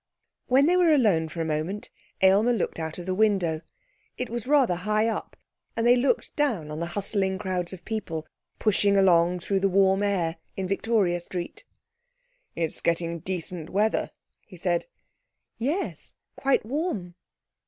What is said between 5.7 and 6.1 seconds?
and they